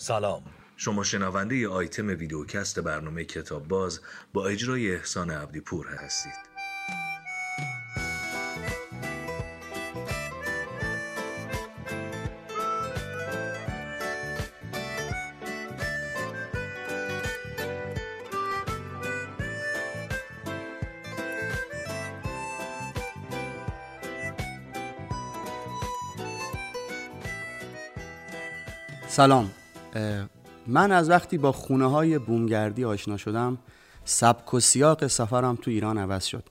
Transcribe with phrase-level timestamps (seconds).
[0.00, 0.42] سلام.
[0.76, 4.00] شما شنونده ی آیتم ویدیوکست برنامه کتاب باز
[4.32, 6.32] با اجرای احسان عبدی پور هستید.
[29.08, 29.59] سلام.
[30.70, 33.58] من از وقتی با خونه های بومگردی آشنا شدم
[34.04, 36.44] سبک و سیاق سفرم تو ایران عوض شد.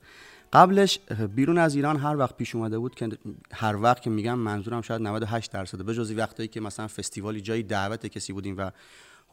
[0.53, 0.99] قبلش
[1.35, 3.09] بیرون از ایران هر وقت پیش اومده بود که
[3.53, 5.83] هر وقت که میگم منظورم شاید 98 درصده.
[5.83, 8.71] به جزی وقتایی که مثلا فستیوالی جایی دعوت کسی بودیم و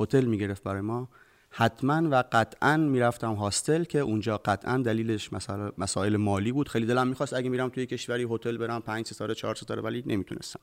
[0.00, 1.08] هتل می‌گرفت برای ما
[1.50, 5.30] حتما و قطعا می‌رفتم هاستل که اونجا قطعا دلیلش
[5.78, 6.68] مسائل مالی بود.
[6.68, 10.60] خیلی دلم می‌خواست اگه میرم توی کشوری هتل برم 5 ستاره 4 ستاره ولی نمی‌تونستم.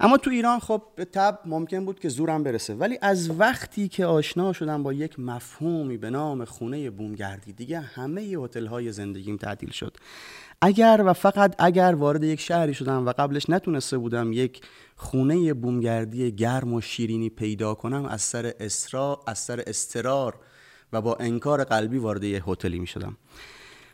[0.00, 2.74] اما تو ایران خب به تب ممکن بود که زورم برسه.
[2.74, 8.20] ولی از وقتی که آشنا شدم با یک مفهومی به نام خونه بومگردی دیگه همه
[8.20, 9.96] هتل های زندگیم تعدیل شد.
[10.60, 14.60] اگر و فقط اگر وارد یک شهری شدم و قبلش نتونسته بودم یک
[14.96, 20.34] خونه بومگردی گرم و شیرینی پیدا کنم از سر اسرا از سر استرار
[20.92, 23.16] و با انکار قلبی وارد یک هتلی می شدم.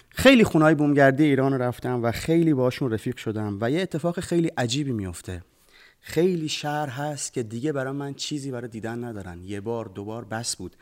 [0.08, 4.48] خیلی خونه های بومگردی ایران رفتم و خیلی باشون رفیق شدم و یه اتفاق خیلی
[4.48, 5.42] عجیبی میافته.
[6.04, 9.44] خیلی شهر هست که دیگه برای من چیزی برای دیدن ندارن.
[9.44, 10.76] یه بار دوبار بس بود.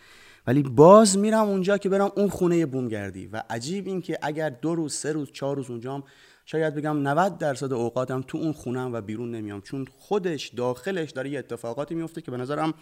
[0.46, 3.27] ولی باز میرم اونجا که برم اون خونه بومگردی.
[3.27, 6.02] و عجیب این که اگر دو روز سه روز چهار روز اونجام
[6.44, 9.60] شاید بگم 90 درصد اوقاتم تو اون خونم و بیرون نمیام.
[9.60, 12.74] چون خودش داخلش داره یه اتفاقاتی میفته که به نظرم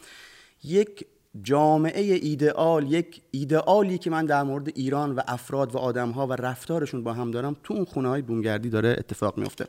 [0.65, 1.07] یک
[1.43, 7.05] جامعه ایدئال یک ایدئالی که من در مورد ایران و افراد و آدمها و رفتارشون
[7.05, 9.67] با هم دارم تو اون خونه های بومگردی داره اتفاق میفته.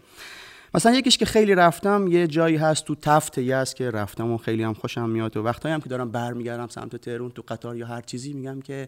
[0.73, 4.64] مثلا یکیش که خیلی رفتم یه جایی هست تو تفت یزد که رفتم و خیلی
[4.64, 8.02] هم خوشم میاد و وقتایی هم که دارم برمیگردم سمت تهرون تو قطار یا هر
[8.02, 8.88] چیزی میگم که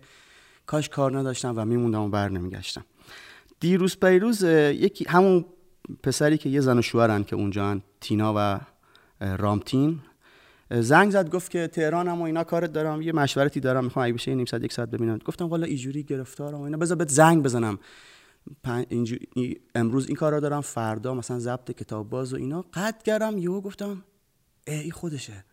[0.66, 2.86] کاش کار نداشتم و میموندم و بر نمیگشتم.
[3.60, 5.46] دیروز پیروز یکی همون
[6.04, 8.60] پسری که یه زن و شوهرن که اونجا تینا و
[9.38, 10.00] رامتین
[10.72, 14.36] زنگ زد گفت که تهرانم و اینا کارت دارم یه مشورتی دارم می‌خوام اگه بشه
[14.36, 15.18] نیم ساعت یک ساعت ببینم.
[15.26, 16.78] گفتم والا ایجوری گرفتارم و اینا.
[16.78, 17.80] بذار بهت زنگ بزنم.
[19.76, 22.62] امروز این کار را دارم فردا مثلا ضبط کتاب باز و اینا.
[22.62, 24.04] قد کردم یهو گفتم
[24.68, 25.46] ای خودشه.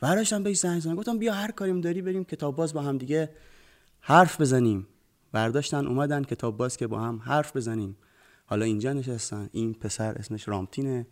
[0.00, 0.94] برداشتم بهش زنگ زدم.
[0.94, 3.30] گفتم بیا هر کاریم داری بریم کتاب باز با هم دیگه
[4.00, 4.86] حرف بزنیم.
[5.32, 7.96] برداشتن اومدن کتاب باز که با هم حرف بزنیم.
[8.46, 9.48] حالا اینجا نشستن.
[9.52, 11.06] این پسر اسمش رامتینه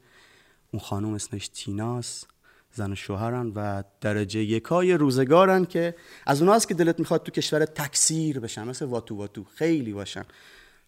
[0.72, 2.24] اون خانم اسمش تیناس.
[2.72, 5.94] زن و شوهرن و درجه یکای روزگارن که
[6.26, 8.64] از اوناست که دلت می‌خواد تو کشور تکثیر بشن.
[8.64, 9.44] مثل واتو واتو.
[9.44, 10.24] خیلی باشن.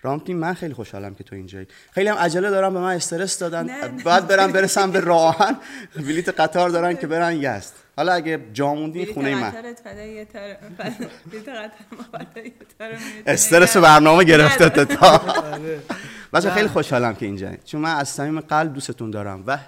[0.03, 1.67] رامتین من خیلی خوشحالم که تو اینجایی.
[1.91, 3.69] خیلی هم عجله دارم به من استرس دادن.
[4.05, 5.57] بعد برم برسم به راهن.
[5.97, 9.53] بلیت قطار دارن که برن یست حالا اگه جاموندی خونه من.
[13.27, 15.21] استرس برنامه گرفته تا.
[16.33, 17.59] بچه خیلی خوشحالم که اینجایی.
[17.65, 19.59] چون من از صمیم قلب دوستتون دارم و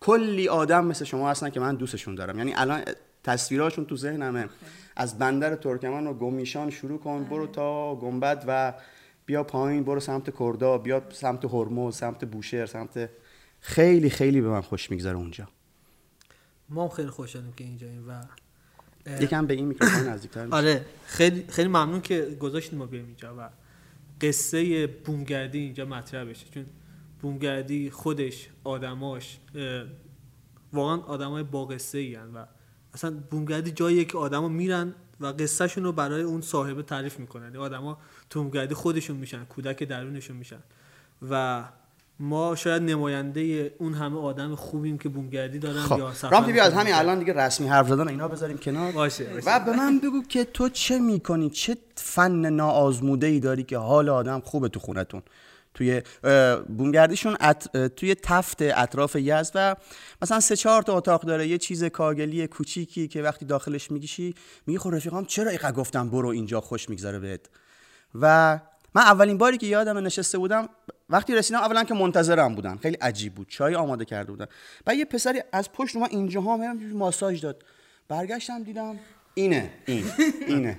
[0.00, 2.38] کلی آدم مثل شما هستن که من دوستشون دارم.
[2.38, 2.82] یعنی الان
[3.24, 4.48] تصویرهاشون تو ذهنمه.
[4.96, 7.24] از بندر ترکمن و گمیشان شروع کن.
[7.24, 8.72] برو تا گنبد و
[9.30, 13.10] بیا پایین برو سمت کردا بیا سمت هرمز سمت بوشهر سمت
[13.60, 15.48] خیلی خیلی به من خوش میگذره اونجا.
[16.68, 18.22] ما خیلی خوشحالیم که اینجاییم و
[19.20, 23.50] یکم به این میکروفون نزدیکتر آره خیلی خیلی ممنون که گذاشتیم ما بیایم اینجا و
[24.20, 26.46] قصه بومگردی اینجا مطرح بشه.
[26.54, 26.66] چون
[27.20, 29.38] بومگردی خودش آدماش
[30.72, 32.46] واقعا آدمای با قصه ای و
[32.94, 37.44] اصلا بومگردی جاییه که آدما میرن و قصهشون رو برای اون صاحب تعریف می‌کنن.
[37.44, 37.98] یعنی آدما
[38.30, 40.58] تومگردی خودشون میشن کودک درونشون میشن.
[41.30, 41.64] و
[42.18, 45.98] ما شاید نماینده اون همه آدم خوبیم که بومگردی دارن خب.
[45.98, 48.92] یا سفر بیا از همین الان دیگه رسمی حرف زدن اینا بذاریم کنار.
[48.92, 53.78] باشه, و به من بگو که تو چه می‌کنی؟ چه فن ناآزموده ای داری که
[53.78, 55.22] حال آدم خوبه تو خونتون؟
[55.74, 56.02] توی
[56.68, 57.36] بومگردیشون
[57.96, 59.76] توی تفت اطراف یزد و
[60.22, 61.46] مثلا سه چهار تا اتاق داره.
[61.46, 64.34] یه چیز کاگلی کوچیکی که وقتی داخلش میگیشی
[64.66, 67.40] میگی خب رفیقام چرا اینقدر گفتم برو اینجا خوش میگذره بهت؟
[68.14, 68.58] و
[68.94, 70.68] من اولین باری که یادم نشسته بودم
[71.10, 72.76] وقتی رسیدم اولا که منتظرم بودن.
[72.76, 73.48] خیلی عجیب بود.
[73.48, 74.46] چای آماده کرده بودن.
[74.84, 77.64] بعد یه پسری از پشت من اینجا ها ماساژ داد.
[78.08, 78.98] برگشتم دیدم
[79.34, 80.04] اینه این
[80.46, 80.78] اینه.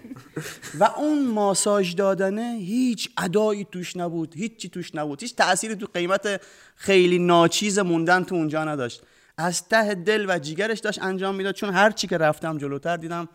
[0.79, 5.21] و اون ماساژ دادنه هیچ ادایی توش نبود هیچی توش نبود.
[5.21, 6.41] هیچ تأثیری تو قیمت
[6.75, 9.01] خیلی ناچیز موندن تو اونجا نداشت.
[9.37, 13.29] از ته دل و جیگرش داشت انجام می‌داد چون هر چی که رفتم جلوتر دیدم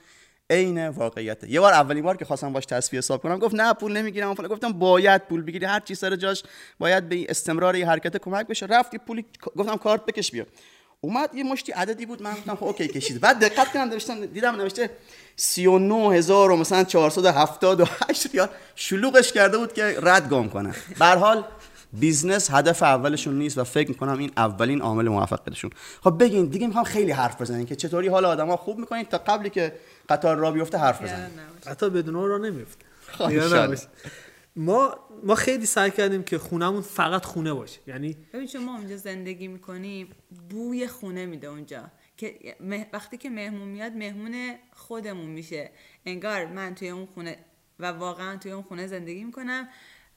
[0.50, 1.44] عین واقعیت.
[1.44, 4.34] یه بار اولین بار که خواستم باش تصفیه حساب کنم گفت نه پول نمی‌گیرم.
[4.34, 6.42] فلان گفتم باید پول بگیری هر چی سر جاش
[6.78, 8.66] باید به استمرار حرکت کمک بشه.
[8.66, 9.24] رفت یه پولی
[9.56, 10.46] گفتم کارت بکش بیا.
[11.06, 13.20] اومد یه مشتی عددی بود من گفتم خب اوکی کشید.
[13.20, 14.90] بعد دقت کردم نوشتم دیدم نوشته
[15.36, 18.48] 39000 و مثلا 478 ریال.
[18.74, 20.74] شلوغش کرده بود که رد گم کنه.
[20.98, 21.44] به هر حال
[21.92, 25.70] business هدف اولشون نیست و فکر می‌کنم این اولین عامل موفقیتشون.
[26.04, 29.50] خب بگین دیگه می‌خوام خیلی حرف بزنین که چطوری حال آدما خوب می‌کنین تا قبلی
[29.50, 29.72] که
[30.08, 31.30] قطار راه بیفته حرف بزنین.
[31.66, 32.84] حتی بدون اون راه نمیفته
[34.56, 37.80] ما ما خیلی سعی کردیم که خونمون فقط خونه باشه.
[37.86, 40.08] یعنی ببین چون ما اونجا زندگی می‌کنیم
[40.50, 41.90] بوی خونه میده اونجا.
[42.16, 42.56] که
[42.92, 45.70] وقتی که مهمون میاد مهمون خودمون میشه.
[46.06, 47.38] انگار من توی اون خونه
[47.78, 49.68] و واقعا توی اون خونه زندگی می‌کنم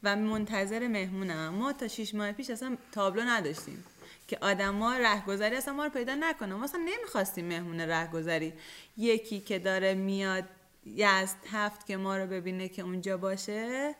[0.04, 1.50] و منتظر مهمونم.
[1.50, 3.84] ما تا شیش ماه پیش اصلا تابلو نداشتیم
[4.28, 6.56] که آدما رهگذری اصلا ما رو پیدا نکنه.
[6.56, 8.54] ما اصلا نمی‌خواستیم مهمون رهگذری.
[8.98, 10.44] یکی که داره میاد
[10.86, 13.96] یزد هفت که ما رو ببینه که اونجا باشه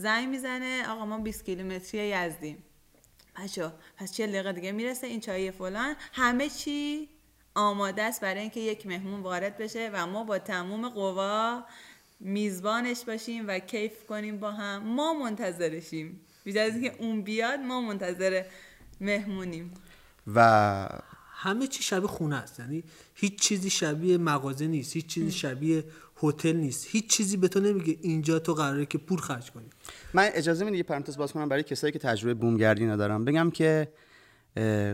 [0.00, 2.64] زنگ می‌زنه آقا ما 20 کیلومتری یزدیم.
[3.36, 5.96] بچه پس چه دقیقه دیگه می‌رسه این چای فلان.
[6.12, 7.08] همه چی
[7.54, 11.64] آماده است برای اینکه یک مهمون وارد بشه و ما با تموم قوا
[12.20, 14.82] میزبانش باشیم و کیف کنیم با هم.
[14.82, 16.20] ما منتظرشیم.
[16.44, 18.44] بیشتر از اینکه اون بیاد ما منتظر
[19.00, 19.74] مهمونیم.
[20.34, 20.88] و
[21.34, 22.60] همه چی شبیه خونه است.
[22.60, 24.96] یعنی هیچ چیزی شبیه مغازه نیست.
[24.96, 25.84] هیچ چیزی شبیه
[26.22, 26.86] هتل نیست.
[26.90, 29.66] هیچ چیزی به تو نمیگه اینجا تو قراره که پول خرج کنی.
[30.14, 33.88] من اجازه میدی یه پرانتز باز کنم برای کسایی که تجربه بومگردی ندارم بگم که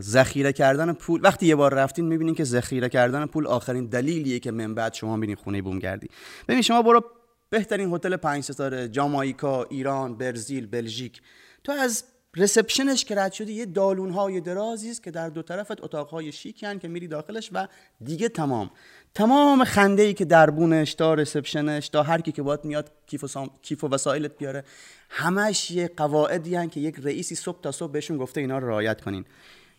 [0.00, 4.50] ذخیره کردن پول وقتی یه بار رفتین می‌بینین که ذخیره کردن پول آخرین دلیلیه که
[4.50, 6.08] من بعد شما میرین خونه بومگردی.
[6.48, 7.04] ببین شما برو
[7.50, 11.22] بهترین هتل پنج ستاره جامائیکا ایران برزیل بلژیک.
[11.64, 12.04] تو از
[12.36, 16.32] رسپشنش که رد شدی یه دالون های درازی است که در دو طرفت اتاق های
[16.32, 17.68] شیکن که میری داخلش و
[18.04, 18.70] دیگه تمام.
[19.16, 23.26] تمام خنده ای که دربونش تا رسپشنش تا هر کی که باید میاد کیف و,
[23.26, 23.50] سام...
[23.62, 24.64] کیف و وسایلت بیاره
[25.10, 29.00] همش یه قواعدی هن که یک رئیسی صبح تا صبح بهشون گفته اینا رو رعایت
[29.00, 29.24] کنین.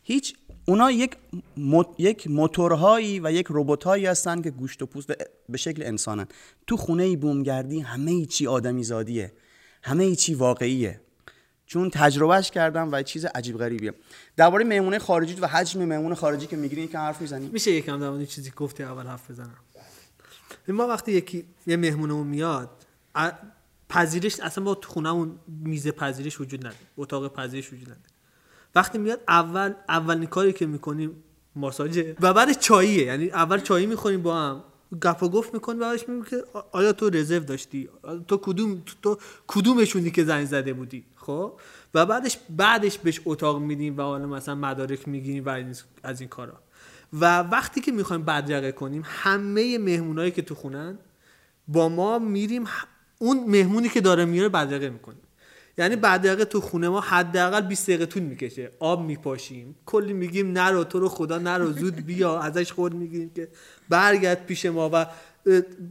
[0.04, 0.36] هیچ
[0.66, 1.18] اونا یک
[1.98, 5.12] یک موتورهایی و یک رباتهایی هستن که گوشت و پوست
[5.50, 6.28] به شکل انسانن.
[6.68, 9.34] تو خونه بومگردی همه چی آدمی زادیه
[9.84, 11.02] همه چی واقعیه.
[11.68, 13.94] چون تجربهش کردم و چیز عجیب غریبیه.
[14.38, 17.50] درباره مهمونه خارجی و حجم مهمون خارجی که می‌گیرین که حرف می‌زنیم.
[17.54, 19.56] میشه یکم در چیزی گفتی اول حرف بزنم.
[20.68, 22.70] ما وقتی یکی یه مهمونمون میاد
[23.90, 26.76] پذیرش اصلا با تو خونمون میز پذیرش وجود نداره.
[26.98, 28.02] اتاق پذیرش وجود نداره.
[28.76, 31.24] وقتی میاد اول اولین کاری که می‌کنیم
[31.56, 33.06] ماساژه و بعد چاییه.
[33.06, 34.64] یعنی اول چایی می‌خوریم با هم
[35.02, 37.90] گپ و گفت می‌کنیم بعدش میگیم که آیا تو رزرو داشتی؟
[38.28, 41.54] تو کدوم تو, تو کدومشونی که زنگ زده بودی؟ خب؟
[41.94, 45.64] و بعدش بعدش بهش اتاق میدیم و حالا مثلا مدارک می‌گیریم و
[46.04, 46.60] از این کارا.
[47.14, 50.98] و وقتی که می‌خوایم بدرقه کنیم همه مهمونایی که تو خونن
[51.68, 52.64] با ما میریم
[53.20, 55.22] اون مهمونی که داره میاره بدرقه می‌کنیم
[55.78, 58.72] یعنی بدرقه تو خونه ما حداقل 20 دقیقه طول می‌کشه.
[58.80, 59.76] آب میپاشیم.
[59.86, 62.40] کلی میگیم نرو تو رو خدا نرو زود بیا.
[62.40, 63.48] ازش خود می‌گیریم که
[63.90, 65.06] برگرد پیش ما و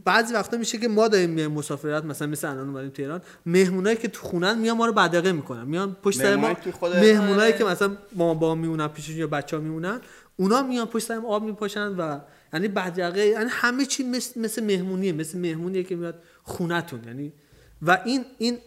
[0.05, 4.07] بعضی وقتا میشه که ما داریم میایم مسافرت مثلا مثل الان اومدیم تهران مهمونایی که
[4.07, 5.63] تو خونن میان ما رو بدرقه می‌کنن.
[5.63, 7.73] میان پشت سر ما مهمونایی که آره.
[7.73, 10.01] مثلا ما با میمونن پیششون یا بچه ها میمونن
[10.35, 12.19] اونا میان پشت سرم آب میپاشن و
[12.53, 17.03] یعنی بدرقه یعنی همه چی مثل, مثل مهمونیه مثل مهمونیه که میاد خونتون.
[17.03, 17.33] یعنی
[17.81, 18.57] و این این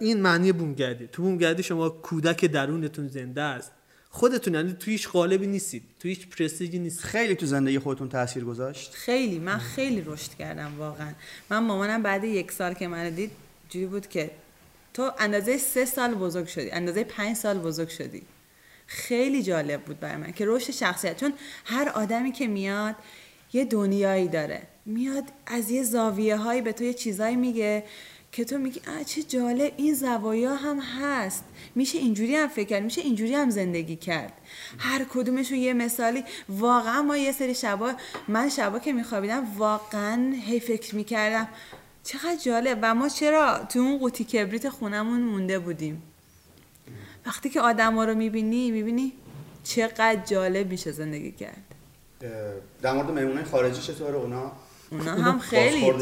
[0.00, 1.06] این معنی بومگردی.
[1.06, 3.72] تو بومگردی شما کودک درونتون زنده است.
[4.16, 7.04] خودتون یعنی تو هیچ قالبی نیستید تو هیچ پرستیجی نیستید.
[7.04, 9.38] خیلی تو زندگی خودتون تاثیر گذاشت؟ خیلی.
[9.38, 11.12] من خیلی رشد کردم واقعا.
[11.50, 13.30] من مامانم بعد یک سال که منو دید
[13.68, 14.30] جوری بود که
[14.94, 18.22] تو اندازه سه سال بزرگ شدی اندازه پنج سال بزرگ شدی.
[18.86, 21.20] خیلی جالب بود برای من که رشد شخصیت.
[21.20, 21.32] چون
[21.64, 22.94] هر آدمی که میاد
[23.52, 24.62] یه دنیایی داره.
[24.86, 27.84] میاد از یه زاویه هایی به تو یه چیزایی میگه.
[28.36, 31.44] که تو میگی آه چه جالب این زوایا هم هست.
[31.74, 34.32] میشه اینجوری هم فکر کرد میشه اینجوری هم زندگی کرد.
[34.78, 36.24] هر کدومشون یه مثالی.
[36.48, 37.92] واقعا ما یه سری شبا
[38.28, 41.48] من شبا که میخوابیدم واقعا هی فکر می‌کردم
[42.04, 42.78] چقدر جالب.
[42.82, 46.02] و ما چرا تو اون قوطی کبریت خونمون مونده بودیم؟
[47.26, 49.12] وقتی که آدم رو می‌بینی می‌بینی
[49.64, 51.64] چقدر جالب میشه زندگی کرد.
[52.82, 54.52] در مورد مهمونه خارجی چطوره اونا؟
[54.90, 55.92] اونا هم خیلی؟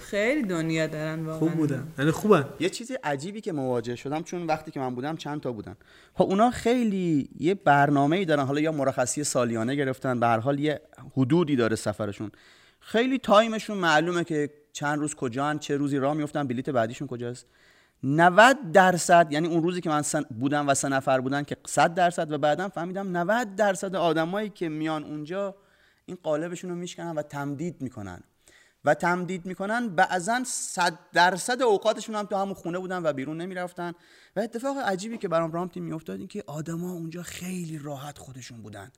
[0.00, 1.38] خیلی دنیا دارن واقعا.
[1.38, 1.88] خوب بودن.
[1.98, 2.44] یعنی خوبن.
[2.60, 5.76] یه چیز عجیبی که مواجه شدم چون وقتی که من بودم چند تا بودن.
[6.14, 8.44] خب اونا خیلی یه برنامه‌ای دارن.
[8.44, 10.80] حالا یا مرخصی سالیانه گرفتن به هر حال یه
[11.16, 12.30] حدودی داره سفرشون.
[12.80, 17.46] خیلی تایمشون معلومه که چند روز کجان چه روزی راه میفتن بلیت بعدیشون کجاست.
[18.02, 21.94] 90 درصد یعنی اون روزی که من سن بودم و سه نفر بودن که 100
[21.94, 25.54] درصد و بعدم فهمیدم 90 درصد آدمایی که میان اونجا
[26.06, 28.20] این قالبشون رو میشکنن و تمدید می‌کنن.
[28.84, 33.92] و تمدید می‌کنن بعضا صد درصد اوقاتشون هم تو همون خونه بودن و بیرون نمی‌رفتن.
[34.36, 38.92] و اتفاق عجیبی که برام رامتی میافتاد این که آدما اونجا خیلی راحت خودشون بودن.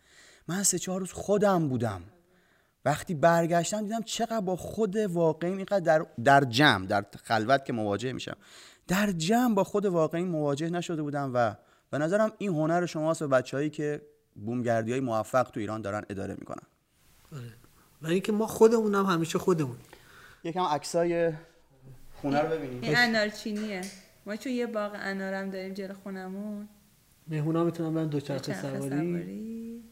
[0.48, 2.02] من سه چهار روز خودم بودم.
[2.84, 8.12] وقتی برگشتم دیدم چقدر با خود واقعی اینقدر در, در جمع در خلوت که مواجه
[8.12, 8.36] میشم.
[8.88, 11.54] در جمع با خود واقعی مواجه نشده بودم و
[11.90, 14.02] به نظرم این هنر شماست به بچههایی که
[14.34, 16.62] بومگردی های موفق تو ایران دارن اداره می‌کنن.
[17.32, 17.52] آره.
[18.02, 19.76] و اینکه ما خودمون هم همیشه خودمون
[20.44, 21.32] یکم عکسای
[22.14, 22.82] خونه رو ببینیم.
[22.82, 23.80] این انارچینیه
[24.26, 26.68] ما چون یه باغ انارم داریم جلو خونمون.
[27.28, 28.88] مهمونا می‌تونن برن دوچرخه دوچرخه سواری.
[28.88, 29.84] سواری.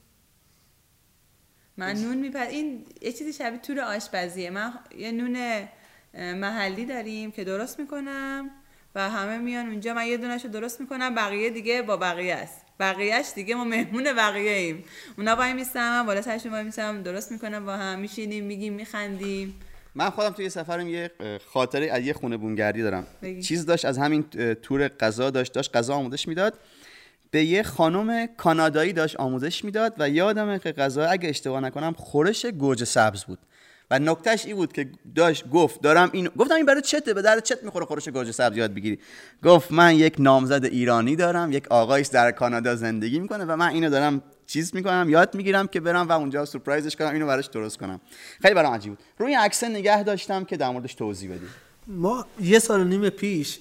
[1.76, 4.50] من نون میپز این یه چیزی شبیه تور آشپزیه.
[4.50, 5.68] من یه نون
[6.34, 8.50] محلی داریم که درست می‌کنم
[8.94, 9.94] و همه میان اونجا.
[9.94, 12.65] من یه دونش رو درست می‌کنم بقیه دیگه با بقیه است.
[12.80, 14.84] بقیهش دیگه ما مهمون بقیه ایم
[15.18, 19.54] اونا وای میستم من بالا سرشون وای میستم درست می‌کنم با هم میشینیم میگیم میخندیم.
[19.94, 21.10] من خودم توی سفرم یه
[21.52, 23.06] خاطره از یه خونه بومگردی دارم.
[23.22, 23.42] بگی.
[23.42, 24.22] چیز داشت از همین
[24.62, 26.58] تور غذا داشت داشت غذا آموزش می‌داد.
[27.30, 32.46] به یه خانم کانادایی داشت آموزش می‌داد و یادمه که غذا اگه اشتباه نکنم خورش
[32.46, 33.38] گوجه سبز بود.
[33.90, 37.42] و نکتهش این بود که داشت گفت دارم این گفتم این برای چته؟ به درد
[37.42, 38.98] چت می‌خوره خورش گوجه سبز یاد بگیری.
[39.44, 43.90] گفت من یک نامزد ایرانی دارم یک آقایش در کانادا زندگی می‌کنه و من اینو
[43.90, 48.00] دارم چیز می‌کنم یاد می‌گیرم که برم و اونجا سورپرایزش کنم اینو براش درست کنم.
[48.42, 49.04] خیلی برام عجیب بود.
[49.18, 51.46] روی عکس نگه داشتم که در موردش توضیح بدی.
[51.86, 53.58] ما یه سال نیم پیش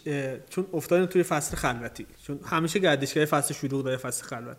[0.49, 4.57] چون افتادیم توی فصل خلوتی چون همیشه گردشگری فصل شلوغ داره فصل خلوت.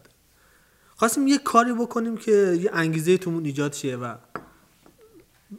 [0.96, 4.14] خواستیم یه کاری بکنیم که یه انگیزه تومون ایجاد شه و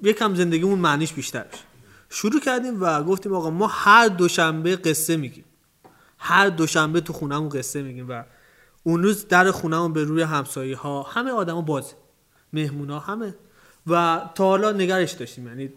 [0.04, 1.64] یکم زندگیمون معنیش بیشتر بشه
[2.10, 5.46] شروع کردیم و گفتیم آقا ما هر دوشنبه قصه میگیم.
[6.18, 8.24] هر دوشنبه تو خونهمون قصه میگیم و
[8.84, 11.96] اون روز در خونهمون به روی همسایه ها همه آدما بازه.
[12.54, 13.36] مهمونا همه.
[13.88, 15.48] و تا حالا نگرش داشتیم.
[15.48, 15.74] یعنی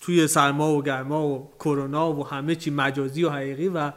[0.00, 3.92] توی سرما و گرما و کرونا و همه چی مجازی و حقیقی و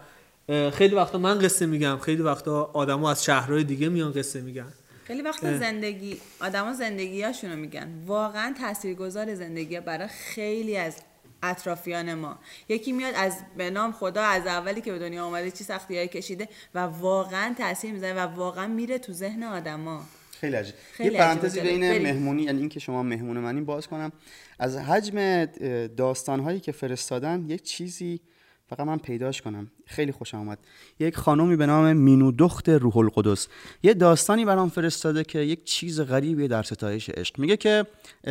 [0.72, 4.74] خیلی وقتا من قصه میگم خیلی وقتا آدما از شهرهای دیگه میان قصه میگن.
[5.10, 8.04] خیلی وقت زندگی آدما زندگیاشونو میگن.
[8.06, 10.96] واقعا تاثیرگذار زندگی برای خیلی از
[11.44, 12.40] اطرافیان ما.
[12.70, 16.50] یکی میاد از به نام خدا از اولی که به دنیا آمده چی سختی کشیده
[16.76, 20.06] و واقعا تاثیر می‌زنه و واقعا میره تو ذهن آدما.
[20.40, 20.76] خیلی عجیب.
[20.94, 22.02] خیلی یه پرانتزی بین.
[22.02, 24.12] مهمونی یعنی اینکه شما مهمون منی باز کنم
[24.60, 25.46] از حجم
[25.86, 28.22] داستان هایی که فرستادن یک چیزی
[28.70, 29.72] فقط من پیداش کنم.
[29.86, 30.58] خیلی خوشم آمد
[31.00, 33.48] یک خانومی به نام مینو دخت روح القدس.
[33.84, 37.40] یه داستانی برام فرستاده که یک چیز غریبی در ستایش عشق.
[37.40, 37.86] میگه که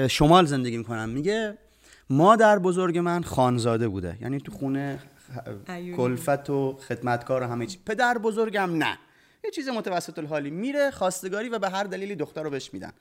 [0.09, 1.09] شمال زندگی می‌کنم.
[1.09, 1.59] میگه
[2.11, 4.18] مادر بزرگ من خانزاده بوده.
[4.21, 4.99] یعنی تو خونه.
[5.97, 7.78] کلفت و خدمتکار و همه چی.
[7.87, 8.99] پدر بزرگم نه.
[9.45, 12.92] یه چیز متوسط الحالی میره خواستگاری و به هر دلیلی دختر رو بهش میدن.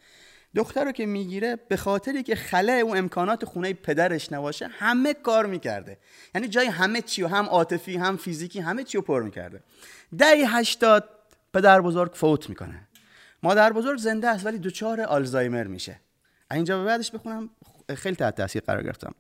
[0.56, 5.46] دختر رو که می‌گیره به خاطری که خلع اون امکانات خونه پدرش نباشه همه کار
[5.46, 5.98] می‌کرده.
[6.36, 9.64] یعنی جای همه چی و هم عاطفی هم فیزیکی همه چی رو پر می‌کرده.
[10.18, 11.10] دهی هشتاد
[11.54, 12.88] پدر بزرگ فوت می‌کنه.
[13.44, 16.00] مادر بزرگ زنده است ولی دچار آلزایمر میشه.
[16.52, 17.50] اینجا به بعدش بخونم
[17.96, 19.16] خیلی تحت تاثیر قرار گرفتم.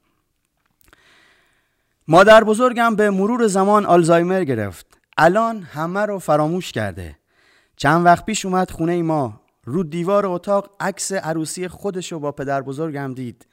[2.07, 4.85] مادر بزرگم به مرور زمان آلزایمر گرفت.
[5.17, 7.15] الان همه رو فراموش کرده.
[7.75, 9.41] چند وقت پیش اومد خونه ما.
[9.67, 13.45] رو دیوار اتاق عکس عروسی خودش رو با پدر بزرگم دید.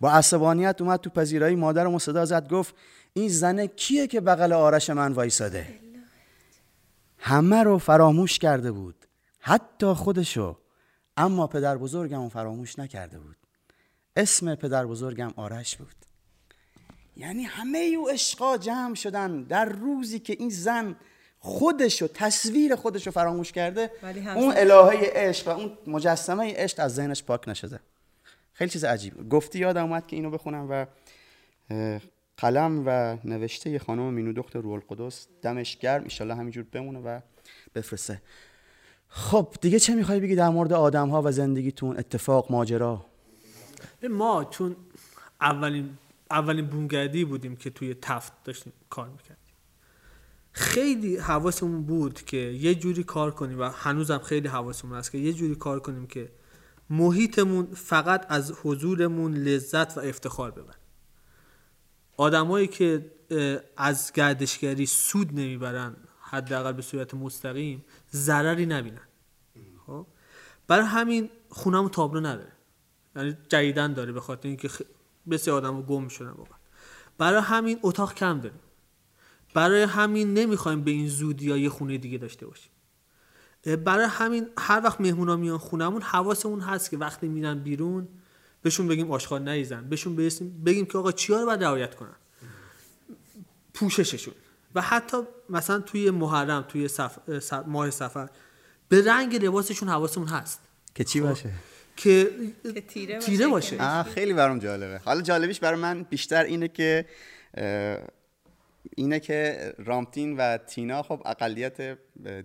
[0.00, 2.74] با عصبانیت اومد تو پذیرایی مادرم صدا زد گفت
[3.12, 5.78] این زنه کیه که بغل آرش من وایساده؟
[7.18, 9.06] همه رو فراموش کرده بود.
[9.38, 10.58] حتی خودشو
[11.16, 13.36] اما پدر بزرگم فراموش نکرده بود.
[14.16, 15.96] اسم پدر بزرگم آرش بود.
[17.16, 20.96] یعنی همه او عشقا جمع شدن در روزی که این زن
[21.44, 23.90] خودشو تصویر خودشو فراموش کرده
[24.36, 27.80] اون الهه عشق و اون مجسمه عشق از ذهنش پاک نشده.
[28.52, 29.28] خیلی چیز عجیب.
[29.28, 30.86] گفتی یادم اومد که اینو بخونم و
[32.36, 37.20] قلم و نوشته خانم مینو دختر روح القدس دمش گرم ایشالله همینجور بمونه و
[37.74, 38.22] بفرسته.
[39.08, 43.06] خب دیگه چه می‌خوای بگی در مورد آدم ها و زندگیتون؟ اتفاق ماجرا؟
[44.00, 44.76] به ما چون
[45.40, 45.98] اولین
[46.30, 49.41] اولین بومگردی بودیم که توی تفت داشتیم کار می‌کردیم.
[50.72, 55.32] خیلی حواسمون بود که یه جوری کار کنیم و هنوزم خیلی حواسمون هست که یه
[55.32, 56.32] جوری کار کنیم که
[56.90, 60.74] محیطمون فقط از حضورمون لذت و افتخار ببر
[62.16, 63.10] آدمایی که
[63.76, 69.08] از گردشگری سود نمی‌برن حداقل به صورت مستقیم ضرری نبینن.
[69.86, 70.06] خب؟
[70.66, 72.52] برای همین خونمون تابلو نداره.
[73.16, 74.70] یعنی جدیدن داره به خاطر اینکه.
[75.30, 76.58] بسیار آدم گم شدن واقعا.
[77.18, 78.60] برای همین اتاق کم داریم.
[79.54, 82.70] برای همین نمی‌خوایم به این زودی یا یه خونه دیگه داشته باشیم.
[83.84, 88.08] برای همین هر وقت مهمونا میان خونمون حواسمون هست که وقتی میرن بیرون
[88.62, 92.16] بهشون بگیم آشغال نریزن بهشون بگیم, بگیم که آقا چیا رو باید رعایت کنن؟
[93.74, 94.34] پوشششون.
[94.74, 95.16] و حتی
[95.48, 97.18] مثلا توی محرم توی صف...
[97.28, 98.28] اه، س- ماه سفر
[98.88, 100.60] به رنگ لباسشون حواسمون هست.
[100.94, 101.50] که چی باشه؟
[101.96, 102.30] که
[102.88, 103.74] تیره باشه تیره که باشه.
[103.74, 103.78] مشکی.
[103.78, 105.00] آه خیلی برام جالبه.
[105.04, 107.06] حالا جالبیش برای من بیشتر اینه که
[108.96, 111.98] اینه که رامتین و تینا خب اقلیت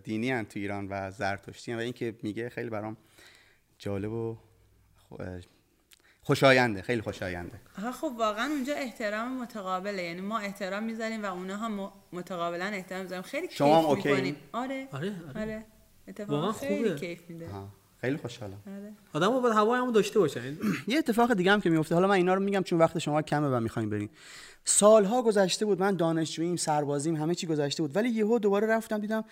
[0.04, 2.98] دینی هن تو ایران و زرتشتی هن و این که میگه خیلی برام
[3.80, 4.38] جالب و
[6.22, 7.62] خوشاینده خیلی خوشاینده.
[7.78, 10.04] آها خب واقعا اونجا احترام متقابله.
[10.04, 13.22] یعنی ما احترام می‌ذاریم و اونها م- متقابلا احترام می‌ذاریم.
[13.24, 14.36] خیلی شما هم کیف اوکی؟ می‌کنیم.
[14.52, 14.88] آره.
[14.92, 15.42] آره، آره.
[15.42, 15.66] آره.
[16.08, 17.00] اتفاقا خیلی خوبه.
[17.00, 17.50] کیف میده.
[17.54, 18.58] آه، خیلی خوشحالم.
[18.68, 18.94] آره.
[19.14, 22.16] آدم باید هوای همون داشته باشن یعنی یه اتفاق دیگه هم که میفته حالا من
[22.16, 24.10] اینا رو میگم چون وقت شما کمه و می‌خوایم بریم.
[24.66, 27.96] سالها گذشته بود من دانشجوییم سربازیم همه چی گذشته بود.
[27.96, 29.24] ولی یهو دوباره رفتم دیدم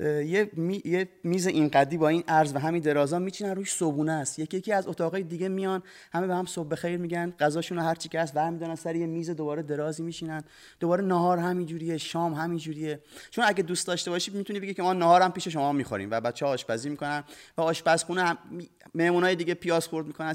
[0.00, 4.12] یه, می- یه میز این قدی با این عرض و همین درازا میچینن روش صبونه
[4.12, 4.38] است.
[4.38, 5.82] یکی یکی از اتاقای دیگه میان
[6.12, 9.30] همه به هم صبح بخیر میگن غذاشون هر چی که هست برمیدارن سر یه میز
[9.30, 10.44] دوباره درازی میشینن
[10.80, 13.00] دوباره نهار همینجوریه شام همینجوریه.
[13.30, 16.46] چون اگه دوست داشته باشی می‌تونی بگی که ما نهارم پیش شما می‌خوریم و بچه
[16.46, 17.24] آشپزی می‌کنن
[17.56, 18.38] و آشپزخونه هم
[18.94, 20.34] مهمونای دیگه پیاز خورد می‌کنن.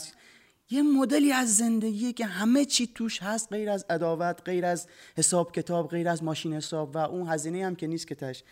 [0.70, 5.52] یه مدلی از زندگی که همه چی توش هست غیر از عداوت غیر از حساب
[5.52, 8.44] کتاب غیر از ماشین حساب و اون هزینه هم که نیست که تش.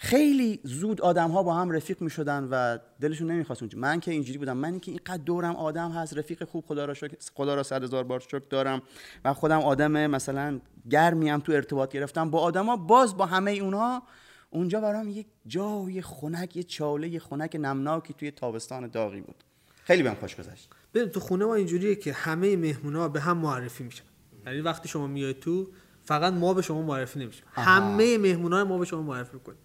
[0.00, 4.10] خیلی زود آدم ها با هم رفیق می شدن و دلشون نمی‌خواست اونجا من که
[4.10, 4.56] اینجوری بودم.
[4.56, 8.04] من که اینقدر دورم آدم هست رفیق خوب خدا را شکر خدا را صد هزار
[8.04, 8.82] بار شکر دارم
[9.24, 12.30] و خودم آدم مثلا گرمیم تو ارتباط گرفتم.
[12.30, 14.02] با آدما باز با همه اونها
[14.50, 19.44] اونجا برام یک جای خنک یه چاله یه خنک نمناکی توی تابستان داغی بود.
[19.84, 20.68] خیلی بهم خوش گذشت.
[20.94, 24.04] ببین تو خونه ما اینجوریه که همه مهمونا به هم معرفی میشن.
[24.46, 25.68] یعنی وقتی شما میای تو
[26.04, 27.44] فقط ما به شما معرفی نمیشیم.
[27.52, 29.58] همه مهمونا رو ما به شما معرفی می‌کنیم.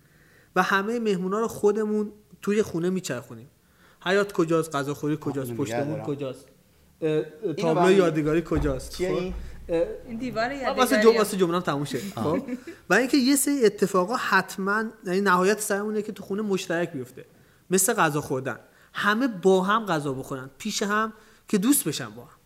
[0.55, 3.49] و همه مهمونا رو خودمون توی خونه میچرخونیم.
[4.05, 6.01] حیات کجاست؟ غذاخوری کجاست؟ پشتمون.
[6.01, 6.45] کجاست؟
[7.57, 9.33] تابلو یادگاری کجاست؟ خب؟ این؟
[10.19, 11.99] دیوار واسه یادگاری واسه جمله تموم شه.
[12.15, 12.41] خب؟
[12.89, 17.25] و اینکه یه سری اتفاقا حتما یعنی نهایت سرمونه که تو خونه مشترک بیفته.
[17.69, 18.59] مثل غذا خوردن.
[18.93, 20.49] همه با هم غذا بخورن.
[20.57, 21.13] پیش هم
[21.47, 22.37] که دوست بشن با هم.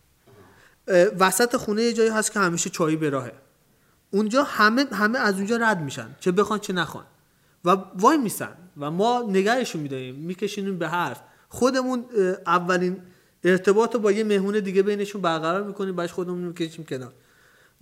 [1.18, 3.32] وسط خونه یه جایی هست که همیشه چایی به راهه.
[4.10, 6.16] اونجا همه همه از اونجا رد میشن.
[6.20, 7.04] چه بخوان چه نخوان.
[7.64, 11.20] و وای میسن و ما نگهشون میداریم میکشونیم به حرف.
[11.48, 12.04] خودمون
[12.46, 12.96] اولین
[13.44, 17.12] ارتباط رو با یه مهمون دیگه بینشون برقرار می‌کنیم بعدش خودمون می‌کشیم کنار.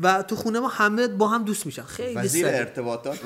[0.01, 1.83] و تو خونه ما همه با هم دوست میشن.
[1.83, 2.47] خیلی وزیر.
[2.47, 3.19] ارتباطات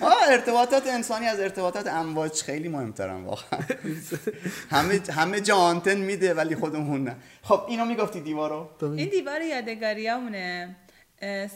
[0.00, 3.60] آه ارتباطات انسانی از ارتباطات امواج خیلی مهمترن واقعا.
[4.70, 7.16] همه همه جا آنتن میده ولی خودمون نه.
[7.42, 10.76] خب اینو می‌گفتی دیوارو؟ این دیوار یادگاریامونه.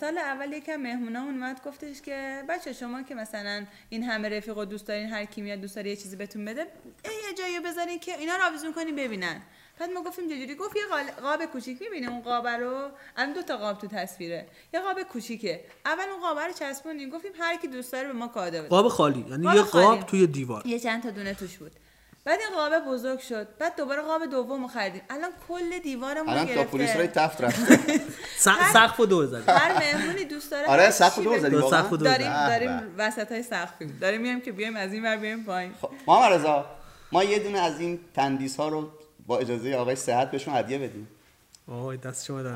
[0.00, 4.64] سال اول یکم مهمونامون اومد گفتش که بچه شما که مثلا این همه رفیق و
[4.64, 6.66] دوست دارین هر کی میاد دوست داره یه چیزی بهتون بده
[7.04, 9.42] یه جایی بذارین که اینا رو آویزون کنین ببینن.
[9.78, 10.82] بعد ما گفتیم چجوری؟ گفت یه
[11.22, 11.82] قاب کوچیک.
[11.82, 14.46] می‌بینه اون قاب رو؟ الان دو تا قاب تو تصویره.
[14.74, 15.64] یه قاب کوچیکه.
[15.86, 18.68] اول اون قاب رو چسبونیم گفتیم هر کی دوست داره به ما کادو بده.
[18.68, 19.26] قاب خالی.
[19.30, 19.62] یعنی یه.
[19.62, 20.66] قاب توی دیوار.
[20.66, 21.72] یه چند تا دونه توش بود.
[22.24, 23.48] بعد این قاب بزرگ شد.
[23.58, 25.02] بعد دوباره قاب دوم رو خریدیم.
[25.10, 27.78] الان کل دیوارمون الان تا پلیس روی تفت رفته.
[28.36, 31.42] س- سقف و دور زدی هر مهمونی دوست داره آره سقف چی دور بگه.
[31.42, 31.82] زدی دو واقعا.
[31.82, 33.04] سقف دور داریم داریم به.
[33.04, 35.74] وسط های سقفیم داریم میایم که بیایم از این ور بیایم پایین.
[35.82, 36.66] خب محمد رضا
[37.12, 38.90] ما یه دونه از این تندیس ها رو
[39.26, 41.08] با اجازه آقای صحت بهشون هدیه بدیم.
[41.68, 42.54] آه دست شما در.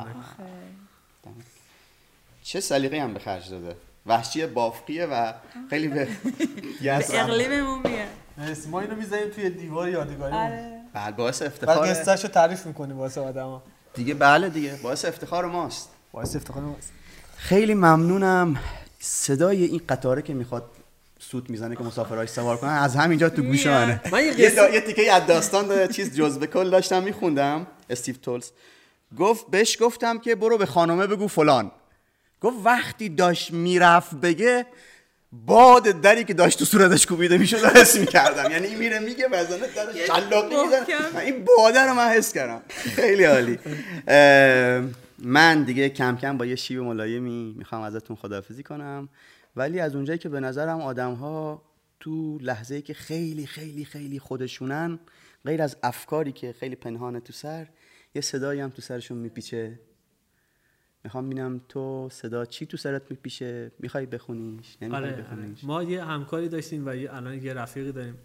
[2.43, 3.77] چه سلیقه هم به خرج داده.
[4.07, 5.33] وحشی بافقیه و
[5.71, 6.09] خیلی به
[7.13, 8.09] اقلیممون میاد.
[8.39, 8.69] مرسی.
[8.69, 10.81] ما اینو می‌ذاریم توی دیوار یادگاری آره.
[10.95, 13.63] بعد باعث و افتخار قصهشو تعریف می‌کنیم واسه آدما.
[13.95, 15.89] دیگه بله دیگه باعث افتخار ماست.
[16.13, 16.93] باعث افتخار ماست.
[17.37, 18.57] خیلی ممنونم.
[19.01, 20.65] صدای این قطاره که می‌خواد
[21.19, 23.67] سوت می‌زنه که مسافرهاش سوار کنن از همینجا تو گوش.
[23.67, 24.01] منه.
[24.13, 24.69] من یه یه, قصه- دا...
[24.75, 25.87] یه تیکه از داستان دا...
[25.87, 27.67] چیز جزبه کل داشتم میخوندم.
[27.91, 28.51] استیو تولز.
[29.19, 31.71] گفت بهش گفتم که برو به خانومه بگو فلان.
[32.41, 34.67] گفت وقتی داشت می‌رفت بگه
[35.47, 38.51] باد دری که داشت تو صورتش کوبیده می‌شد حس می‌کردم.
[38.51, 41.15] یعنی این میره میگه بزنه در شلاقی می‌زنه محکم.
[41.15, 42.63] من این باده رو من حس کردم.
[42.69, 43.59] خیلی عالی.
[45.19, 49.09] من دیگه کم کم با یه شیب ملایمی می‌خوام ازتون خداحافظی کنم.
[49.57, 51.63] ولی از اونجایی که به نظرم آدم ها
[52.01, 54.99] تو لحظه که خیلی خیلی خیلی خودشونن
[55.45, 57.67] غیر از افکاری که خیلی پنهانه تو سر
[58.15, 59.79] یه صدایی هم تو سرشون میپیچه.
[61.05, 65.23] می‌خوام ببینم تو صدا چی تو سرت میپیشه؟ می‌خوای بخونیش؟ نمی‌خوای آره, آره.
[65.23, 68.19] بخونیش؟ ما یه همکاری داشتیم و یه الان یه رفیقی داریم.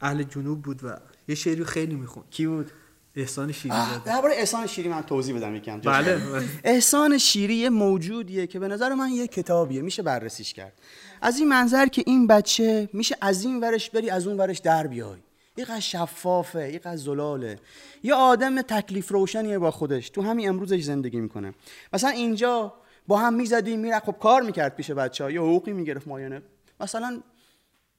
[0.00, 0.96] اهل جنوب بود و
[1.28, 2.70] یه شعری خیلی میخون کی بود؟
[3.16, 3.74] احسان شیری.
[4.04, 6.20] درباره احسان شیری من توضیح بدم یکم بله.
[6.64, 9.82] احسان شیری یه موجودیه که به نظر من یه کتابیه.
[9.82, 10.72] میشه بررسیش کرد.
[11.20, 14.86] از این منظر که این بچه میشه از این ورش بری از اون ورش در
[14.86, 15.18] بیای.
[15.58, 17.58] یه شفافه یه زلاله.
[18.02, 20.10] یه آدم تکلیف روشنیه با خودش.
[20.10, 21.54] تو همین امروزش زندگی می‌کنه.
[21.92, 22.74] مثلا اینجا
[23.06, 26.42] با هم می‌زدیم میره خب کار می‌کرد پیش بچه ها یه حقوقی می‌گرفت ماهیانه
[26.80, 27.22] مثلا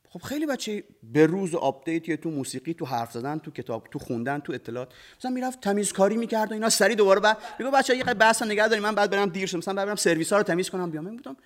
[0.09, 4.39] خب خیلی بچه به روز update تو موسیقی تو حرف زدن تو کتاب تو خوندن
[4.39, 4.93] تو اطلاعات.
[5.19, 6.69] مثلا می‌رفت تمیزکاری می‌کرد و اینا.
[6.69, 9.57] سری دوباره بعد میگه بچه یه بحث نگه داریم من بعد برم دیر شم.
[9.57, 10.91] مثلا برم سرویس ها رو تمیز کنم.
[10.91, 11.03] بیام.
[11.03, 11.37] من بودم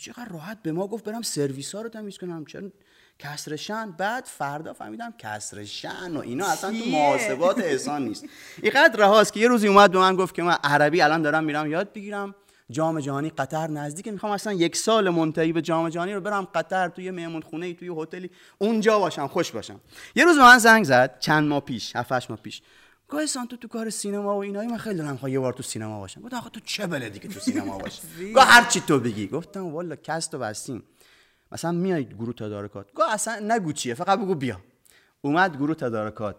[0.00, 2.44] چقدر راحت به ما گفت برم سرویس ها رو تمیز کنم.
[2.44, 2.70] چرا
[3.18, 8.24] کسر شن بعد فردا فهمیدم کسر شن و اینا اصلا تو محاسبات احسان نیست.
[8.62, 11.70] اینقدر رهاست که یه روزی اومد به من گفت که من عربی الان دارم میرم
[11.70, 12.34] یاد بگیرم.
[12.70, 16.88] جام جهانی قطر نزدیک می‌خوام اصلا یک سال منتهی به جام جهانی رو برم قطر
[16.88, 19.80] توی مهمون خونه توی هتلی اونجا باشم خوش باشم.
[20.16, 22.62] یه روز به من زنگ زد چند ماه پیش 7 ماه پیش.
[23.08, 26.20] گاهی تو تو کار سینما و اینایی؟ من خیلی دارم یه بار تو سینما باشم.
[26.20, 28.02] گفت آخه تو چه بلدی که تو سینما باشی؟
[28.36, 29.26] گفت هر چی تو بگی.
[29.26, 30.82] گفتم والا کست و بستیم.
[31.52, 32.92] مثلا میای گروه تدارکات.
[32.94, 34.60] گفت اصلا نگو چیه فقط بگو بیا.
[35.20, 36.36] اومد گروه تدارکات.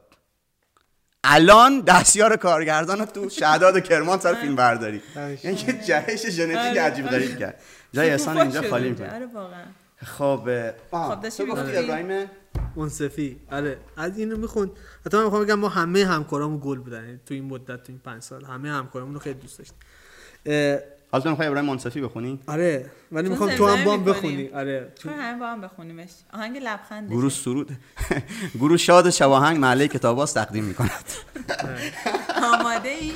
[1.23, 5.01] الان دستیار کارگردان تو شهداد کرمان سر فیلم برداری.
[5.43, 6.81] یعنی که جهش ژنتیک آره.
[6.81, 7.61] عجیب غریب کرد.
[7.91, 9.15] جای احسان اینجا خالی می‌کنه.
[9.15, 9.63] آره واقعا.
[10.05, 12.29] خب خب داشتی ابراهیم؟
[12.75, 13.41] منصفی.
[13.51, 14.71] آره از اینو می‌خوند.
[15.05, 18.21] حتی من می‌خوام بگم ما همه همکارامون گل بودن تو این مدت تو این 5
[18.21, 18.45] سال.
[18.45, 19.77] همه همکارامون رو خیلی دوست داشتیم.
[21.11, 24.49] حالا تو می‌خوای ابراهیم منصفی بخونی؟ آره ولی می‌خوام تو هم با هم بخونی.
[24.49, 26.09] آره تو هم با هم بخونیمش.
[26.33, 27.77] آهنگ لبخند گروه سرود.
[28.59, 31.05] گروه شاد شواهنگ محله کتاباس تقدیم می‌کند.
[32.53, 33.13] آماده ای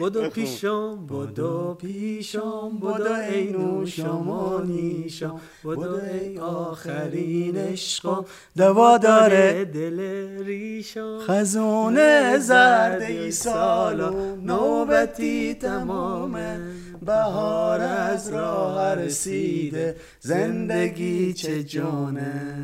[0.00, 8.24] بدو پیشم بدو پیشم بدو ای نوشمانیشم بدو ای آخرین عشقم
[8.56, 9.98] دوا داره دل
[10.44, 14.34] ریشم خزونه زرد ای سالا.
[14.34, 16.60] نوبتی تمامه
[17.02, 19.96] بهار از راه رسیده.
[20.20, 22.56] زندگی چه جانه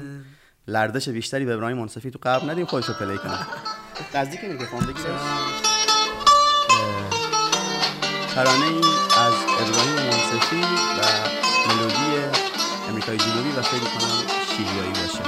[0.69, 3.47] لردش بیشتری به ابراهیم منصفی تو قبل ندیم خودشو پلی کنه.
[4.15, 5.70] نزدیک میکروفون بگیرش.
[8.35, 8.85] ترانه این
[9.27, 10.61] از ابراهیم منصفی
[10.97, 11.01] و
[11.69, 12.37] ملودی
[12.89, 14.23] امریکای جنوبی و فکر کنم
[14.57, 15.23] شیلیایی باشه.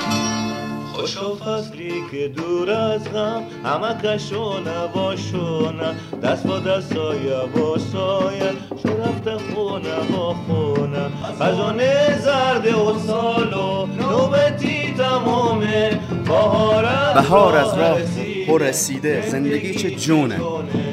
[0.93, 8.53] خوشا فصلی که دور از غم همه کشو نباشونه دست با دست سایه با سایه
[8.83, 11.11] شو رفته خونه با خونه.
[11.41, 18.32] خزانه زرد و سالو نوبتی تمامه بهار از راه.
[18.53, 20.41] پر رسیده زندگی چه جونه؟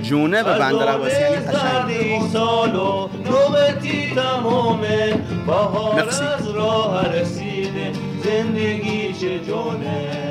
[0.01, 1.91] جونه به بندر عباسی یعنی قشنگ.
[7.21, 7.91] رسیده.
[8.23, 10.28] زندگی چه جونه؟